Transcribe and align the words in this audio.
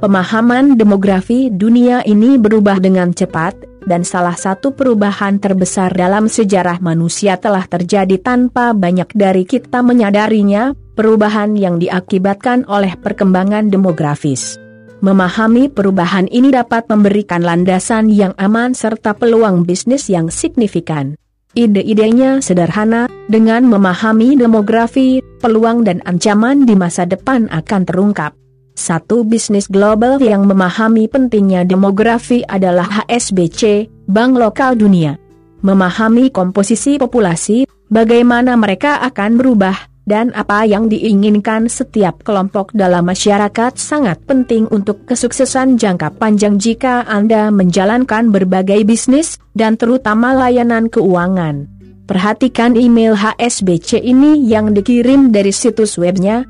Pemahaman 0.00 0.80
demografi 0.80 1.52
dunia 1.52 2.00
ini 2.08 2.40
berubah 2.40 2.80
dengan 2.80 3.12
cepat, 3.12 3.52
dan 3.84 4.00
salah 4.00 4.32
satu 4.32 4.72
perubahan 4.72 5.36
terbesar 5.36 5.92
dalam 5.92 6.24
sejarah 6.24 6.80
manusia 6.80 7.36
telah 7.36 7.68
terjadi 7.68 8.16
tanpa 8.16 8.72
banyak 8.72 9.12
dari 9.12 9.44
kita 9.44 9.84
menyadarinya, 9.84 10.72
perubahan 10.96 11.52
yang 11.52 11.76
diakibatkan 11.76 12.64
oleh 12.64 12.96
perkembangan 12.96 13.68
demografis. 13.68 14.56
Memahami 15.04 15.68
perubahan 15.68 16.32
ini 16.32 16.48
dapat 16.48 16.88
memberikan 16.88 17.44
landasan 17.44 18.08
yang 18.08 18.32
aman 18.40 18.72
serta 18.72 19.12
peluang 19.12 19.68
bisnis 19.68 20.08
yang 20.08 20.32
signifikan. 20.32 21.12
Ide-idenya 21.52 22.40
sederhana, 22.40 23.04
dengan 23.28 23.68
memahami 23.68 24.32
demografi, 24.40 25.20
peluang 25.44 25.84
dan 25.84 26.00
ancaman 26.08 26.64
di 26.64 26.72
masa 26.72 27.04
depan 27.04 27.52
akan 27.52 27.84
terungkap. 27.84 28.39
Satu 28.80 29.28
bisnis 29.28 29.68
global 29.68 30.16
yang 30.24 30.48
memahami 30.48 31.04
pentingnya 31.04 31.68
demografi 31.68 32.40
adalah 32.48 32.88
HSBC, 32.88 33.92
Bank 34.08 34.40
Lokal 34.40 34.72
Dunia. 34.80 35.20
Memahami 35.60 36.32
komposisi 36.32 36.96
populasi, 36.96 37.68
bagaimana 37.92 38.56
mereka 38.56 39.04
akan 39.04 39.36
berubah, 39.36 39.76
dan 40.08 40.32
apa 40.32 40.64
yang 40.64 40.88
diinginkan 40.88 41.68
setiap 41.68 42.24
kelompok 42.24 42.72
dalam 42.72 43.04
masyarakat 43.04 43.76
sangat 43.76 44.16
penting 44.24 44.64
untuk 44.72 45.04
kesuksesan 45.04 45.76
jangka 45.76 46.16
panjang 46.16 46.56
jika 46.56 47.04
Anda 47.04 47.52
menjalankan 47.52 48.32
berbagai 48.32 48.88
bisnis, 48.88 49.36
dan 49.52 49.76
terutama 49.76 50.32
layanan 50.32 50.88
keuangan. 50.88 51.68
Perhatikan 52.08 52.80
email 52.80 53.12
HSBC 53.12 54.00
ini 54.00 54.40
yang 54.48 54.72
dikirim 54.72 55.28
dari 55.28 55.52
situs 55.52 56.00
webnya 56.00 56.48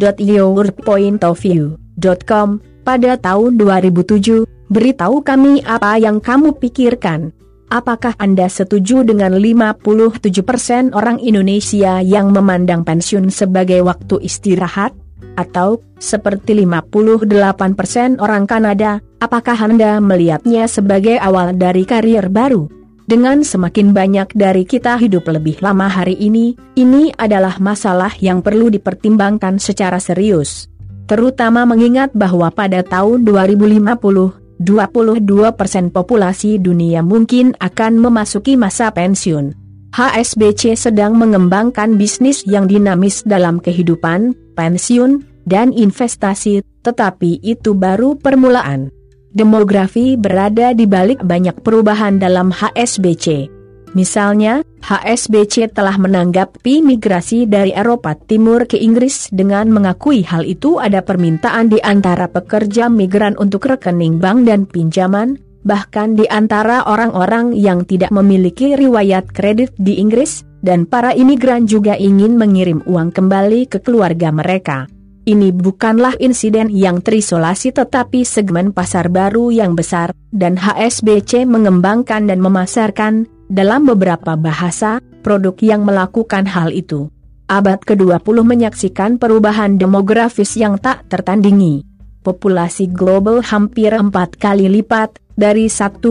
www.yourpointofview.com 0.00 2.48
pada 2.80 3.20
tahun 3.20 3.60
2007. 3.60 4.48
Beritahu 4.70 5.18
kami 5.20 5.60
apa 5.66 5.98
yang 6.00 6.22
kamu 6.22 6.54
pikirkan. 6.56 7.34
Apakah 7.70 8.18
Anda 8.18 8.50
setuju 8.50 9.06
dengan 9.06 9.38
57% 9.38 10.90
orang 10.90 11.22
Indonesia 11.22 12.02
yang 12.02 12.34
memandang 12.34 12.82
pensiun 12.82 13.30
sebagai 13.30 13.86
waktu 13.86 14.26
istirahat? 14.26 14.90
Atau, 15.38 15.78
seperti 16.02 16.58
58% 16.58 18.18
orang 18.18 18.50
Kanada, 18.50 18.98
apakah 19.22 19.54
Anda 19.54 20.02
melihatnya 20.02 20.66
sebagai 20.66 21.22
awal 21.22 21.54
dari 21.54 21.86
karier 21.86 22.26
baru? 22.26 22.79
Dengan 23.10 23.42
semakin 23.42 23.90
banyak 23.90 24.38
dari 24.38 24.62
kita 24.62 24.94
hidup 24.94 25.26
lebih 25.26 25.58
lama 25.58 25.90
hari 25.90 26.14
ini, 26.14 26.54
ini 26.78 27.10
adalah 27.18 27.58
masalah 27.58 28.14
yang 28.22 28.38
perlu 28.38 28.70
dipertimbangkan 28.70 29.58
secara 29.58 29.98
serius. 29.98 30.70
Terutama 31.10 31.66
mengingat 31.66 32.14
bahwa 32.14 32.54
pada 32.54 32.86
tahun 32.86 33.26
2050, 33.26 34.62
22% 34.62 35.90
populasi 35.90 36.62
dunia 36.62 37.02
mungkin 37.02 37.58
akan 37.58 37.98
memasuki 37.98 38.54
masa 38.54 38.94
pensiun. 38.94 39.58
HSBC 39.90 40.78
sedang 40.78 41.18
mengembangkan 41.18 41.98
bisnis 41.98 42.46
yang 42.46 42.70
dinamis 42.70 43.26
dalam 43.26 43.58
kehidupan, 43.58 44.38
pensiun, 44.54 45.26
dan 45.50 45.74
investasi, 45.74 46.62
tetapi 46.86 47.42
itu 47.42 47.74
baru 47.74 48.14
permulaan. 48.14 48.99
Demografi 49.30 50.18
berada 50.18 50.74
di 50.74 50.90
balik 50.90 51.22
banyak 51.22 51.62
perubahan 51.62 52.18
dalam 52.18 52.50
HSBC. 52.50 53.46
Misalnya, 53.94 54.66
HSBC 54.82 55.70
telah 55.70 55.94
menanggapi 55.98 56.82
migrasi 56.82 57.46
dari 57.46 57.70
Eropa 57.70 58.18
Timur 58.18 58.66
ke 58.66 58.74
Inggris 58.74 59.30
dengan 59.30 59.70
mengakui 59.70 60.26
hal 60.26 60.42
itu 60.42 60.82
ada 60.82 61.02
permintaan 61.02 61.70
di 61.70 61.78
antara 61.78 62.26
pekerja 62.26 62.90
migran 62.90 63.38
untuk 63.38 63.70
rekening 63.70 64.18
bank 64.18 64.50
dan 64.50 64.66
pinjaman, 64.66 65.38
bahkan 65.62 66.18
di 66.18 66.26
antara 66.26 66.82
orang-orang 66.90 67.54
yang 67.54 67.86
tidak 67.86 68.10
memiliki 68.10 68.74
riwayat 68.74 69.30
kredit 69.30 69.70
di 69.78 70.02
Inggris, 70.02 70.42
dan 70.58 70.90
para 70.90 71.14
imigran 71.14 71.70
juga 71.70 71.94
ingin 71.94 72.34
mengirim 72.34 72.82
uang 72.82 73.14
kembali 73.14 73.70
ke 73.70 73.78
keluarga 73.78 74.34
mereka. 74.34 74.90
Ini 75.28 75.52
bukanlah 75.52 76.16
insiden 76.16 76.72
yang 76.72 77.04
terisolasi 77.04 77.76
tetapi 77.76 78.24
segmen 78.24 78.72
pasar 78.72 79.12
baru 79.12 79.52
yang 79.52 79.76
besar, 79.76 80.16
dan 80.32 80.56
HSBC 80.56 81.44
mengembangkan 81.44 82.24
dan 82.24 82.40
memasarkan, 82.40 83.28
dalam 83.50 83.84
beberapa 83.84 84.38
bahasa, 84.38 85.02
produk 85.20 85.58
yang 85.60 85.82
melakukan 85.84 86.48
hal 86.48 86.72
itu. 86.72 87.12
Abad 87.50 87.82
ke-20 87.82 88.36
menyaksikan 88.46 89.18
perubahan 89.18 89.74
demografis 89.74 90.54
yang 90.54 90.78
tak 90.78 91.04
tertandingi. 91.10 91.89
Populasi 92.20 92.92
global 92.92 93.40
hampir 93.40 93.96
empat 93.96 94.36
kali 94.36 94.68
lipat, 94.68 95.16
dari 95.40 95.72
1,6 95.72 96.04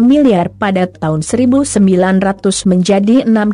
miliar 0.00 0.48
pada 0.48 0.88
tahun 0.88 1.20
1900 1.20 1.76
menjadi 2.64 3.28
6,1 3.28 3.52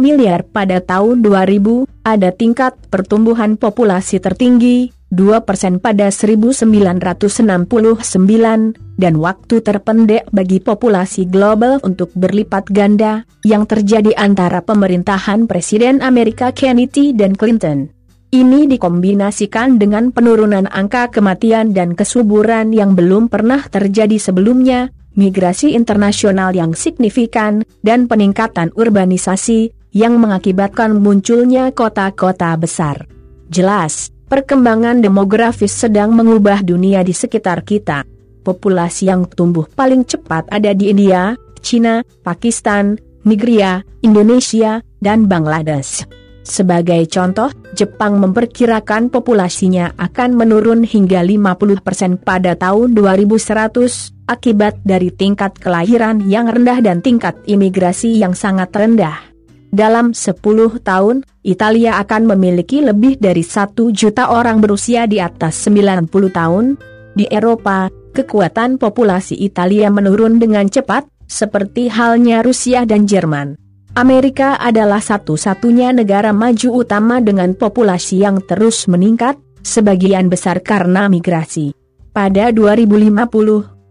miliar 0.00 0.40
pada 0.48 0.80
tahun 0.80 1.20
2000, 1.20 1.84
ada 2.08 2.32
tingkat 2.32 2.72
pertumbuhan 2.88 3.60
populasi 3.60 4.24
tertinggi, 4.24 4.96
2% 5.12 5.84
pada 5.84 6.08
1969, 6.08 6.64
dan 8.96 9.14
waktu 9.20 9.56
terpendek 9.60 10.24
bagi 10.32 10.64
populasi 10.64 11.28
global 11.28 11.76
untuk 11.84 12.08
berlipat 12.16 12.72
ganda, 12.72 13.28
yang 13.44 13.68
terjadi 13.68 14.16
antara 14.16 14.64
pemerintahan 14.64 15.44
Presiden 15.44 16.00
Amerika 16.00 16.56
Kennedy 16.56 17.12
dan 17.12 17.36
Clinton. 17.36 17.97
Ini 18.28 18.68
dikombinasikan 18.68 19.80
dengan 19.80 20.12
penurunan 20.12 20.68
angka 20.68 21.08
kematian 21.08 21.72
dan 21.72 21.96
kesuburan 21.96 22.76
yang 22.76 22.92
belum 22.92 23.32
pernah 23.32 23.64
terjadi 23.64 24.20
sebelumnya, 24.20 24.92
migrasi 25.16 25.72
internasional 25.72 26.52
yang 26.52 26.76
signifikan, 26.76 27.64
dan 27.80 28.04
peningkatan 28.04 28.68
urbanisasi, 28.76 29.72
yang 29.96 30.20
mengakibatkan 30.20 31.00
munculnya 31.00 31.72
kota-kota 31.72 32.52
besar. 32.60 33.08
Jelas, 33.48 34.12
Perkembangan 34.28 35.00
demografis 35.00 35.72
sedang 35.72 36.12
mengubah 36.12 36.60
dunia 36.60 37.00
di 37.00 37.16
sekitar 37.16 37.64
kita. 37.64 38.04
Populasi 38.44 39.08
yang 39.08 39.24
tumbuh 39.24 39.64
paling 39.72 40.04
cepat 40.04 40.44
ada 40.52 40.76
di 40.76 40.92
India, 40.92 41.32
China, 41.64 42.04
Pakistan, 42.20 43.00
Nigeria, 43.24 43.80
Indonesia, 44.04 44.84
dan 45.00 45.24
Bangladesh. 45.32 46.04
Sebagai 46.44 47.08
contoh, 47.08 47.48
Jepang 47.78 48.18
memperkirakan 48.18 49.06
populasinya 49.06 49.94
akan 49.94 50.34
menurun 50.34 50.82
hingga 50.82 51.22
50% 51.22 52.26
pada 52.26 52.58
tahun 52.58 52.90
2100 52.90 54.18
akibat 54.26 54.82
dari 54.82 55.14
tingkat 55.14 55.54
kelahiran 55.62 56.26
yang 56.26 56.50
rendah 56.50 56.82
dan 56.82 56.98
tingkat 57.06 57.38
imigrasi 57.46 58.18
yang 58.18 58.34
sangat 58.34 58.74
rendah. 58.74 59.22
Dalam 59.70 60.10
10 60.10 60.42
tahun, 60.82 61.22
Italia 61.46 62.02
akan 62.02 62.34
memiliki 62.34 62.82
lebih 62.82 63.14
dari 63.22 63.46
1 63.46 63.94
juta 63.94 64.34
orang 64.34 64.58
berusia 64.58 65.06
di 65.06 65.22
atas 65.22 65.54
90 65.70 66.10
tahun. 66.34 66.74
Di 67.14 67.30
Eropa, 67.30 67.86
kekuatan 68.10 68.82
populasi 68.82 69.38
Italia 69.38 69.86
menurun 69.86 70.42
dengan 70.42 70.66
cepat, 70.66 71.06
seperti 71.30 71.86
halnya 71.94 72.42
Rusia 72.42 72.82
dan 72.82 73.06
Jerman. 73.06 73.67
Amerika 73.98 74.54
adalah 74.62 75.02
satu-satunya 75.02 75.90
negara 75.90 76.30
maju 76.30 76.86
utama 76.86 77.18
dengan 77.18 77.50
populasi 77.50 78.22
yang 78.22 78.38
terus 78.46 78.86
meningkat, 78.86 79.34
sebagian 79.66 80.30
besar 80.30 80.62
karena 80.62 81.10
migrasi. 81.10 81.74
Pada 82.14 82.54
2050, 82.54 83.18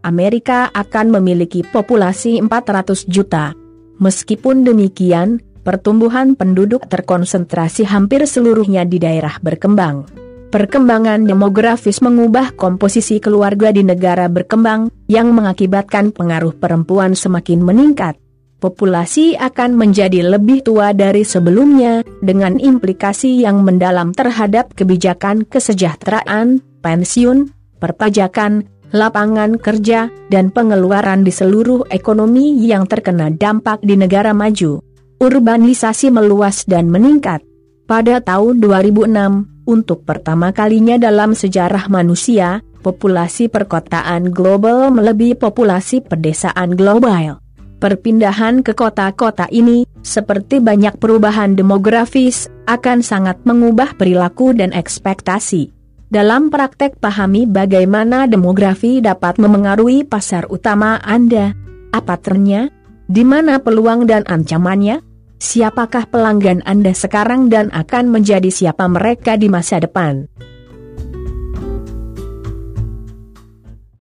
Amerika 0.07 0.71
akan 0.71 1.19
memiliki 1.19 1.59
populasi 1.59 2.39
400 2.39 3.03
juta. 3.03 3.51
Meskipun 3.99 4.63
demikian, 4.63 5.43
pertumbuhan 5.67 6.39
penduduk 6.39 6.87
terkonsentrasi 6.87 7.83
hampir 7.83 8.23
seluruhnya 8.23 8.87
di 8.87 9.03
daerah 9.03 9.35
berkembang. 9.43 10.07
Perkembangan 10.55 11.27
demografis 11.27 11.99
mengubah 11.99 12.55
komposisi 12.55 13.19
keluarga 13.19 13.75
di 13.75 13.83
negara 13.83 14.31
berkembang, 14.31 14.87
yang 15.11 15.35
mengakibatkan 15.35 16.15
pengaruh 16.15 16.55
perempuan 16.55 17.11
semakin 17.11 17.59
meningkat. 17.59 18.15
Populasi 18.57 19.37
akan 19.37 19.77
menjadi 19.77 20.25
lebih 20.25 20.65
tua 20.65 20.89
dari 20.89 21.21
sebelumnya, 21.21 22.01
dengan 22.25 22.57
implikasi 22.57 23.45
yang 23.45 23.61
mendalam 23.61 24.17
terhadap 24.17 24.73
kebijakan 24.73 25.45
kesejahteraan, 25.45 26.65
pensiun, 26.81 27.53
perpajakan, 27.77 28.65
lapangan 28.89 29.61
kerja, 29.61 30.09
dan 30.33 30.49
pengeluaran 30.49 31.21
di 31.21 31.29
seluruh 31.29 31.85
ekonomi 31.93 32.57
yang 32.65 32.89
terkena 32.89 33.29
dampak 33.29 33.77
di 33.85 33.93
negara 33.93 34.33
maju 34.33 34.81
urbanisasi 35.17 36.13
meluas 36.13 36.65
dan 36.69 36.93
meningkat. 36.93 37.41
Pada 37.89 38.21
tahun 38.21 38.61
2006, 38.61 39.65
untuk 39.65 40.03
pertama 40.05 40.53
kalinya 40.53 40.99
dalam 40.99 41.33
sejarah 41.33 41.89
manusia, 41.89 42.61
populasi 42.85 43.49
perkotaan 43.49 44.29
global 44.29 44.93
melebihi 44.93 45.39
populasi 45.39 46.03
pedesaan 46.05 46.77
global. 46.77 47.46
Perpindahan 47.77 48.65
ke 48.65 48.73
kota-kota 48.73 49.45
ini, 49.53 49.85
seperti 50.01 50.57
banyak 50.57 50.97
perubahan 50.97 51.53
demografis, 51.53 52.49
akan 52.65 53.05
sangat 53.05 53.37
mengubah 53.45 53.93
perilaku 53.93 54.57
dan 54.57 54.73
ekspektasi. 54.73 55.69
Dalam 56.09 56.49
praktek 56.49 56.97
pahami 56.97 57.45
bagaimana 57.45 58.25
demografi 58.25 58.97
dapat 58.97 59.37
memengaruhi 59.37 60.07
pasar 60.07 60.49
utama 60.49 60.97
Anda. 61.05 61.53
Apa 61.93 62.17
ternya? 62.17 62.73
Di 63.05 63.21
mana 63.21 63.61
peluang 63.61 64.09
dan 64.09 64.25
ancamannya? 64.25 65.03
Siapakah 65.37 66.09
pelanggan 66.09 66.65
Anda 66.65 66.97
sekarang 66.97 67.53
dan 67.53 67.69
akan 67.69 68.09
menjadi 68.09 68.49
siapa 68.49 68.89
mereka 68.89 69.37
di 69.37 69.53
masa 69.53 69.77
depan? 69.77 70.25